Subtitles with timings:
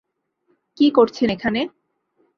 [0.77, 1.61] কী করছেন এখানে?